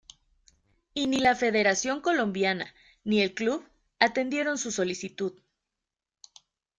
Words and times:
Y 0.95 1.05
ni 1.05 1.19
la 1.19 1.35
Federación 1.35 2.01
Colombiana, 2.01 2.73
ni 3.03 3.21
el 3.21 3.35
club, 3.35 3.63
atendieron 3.99 4.57
su 4.57 4.71
solicitud. 4.71 5.39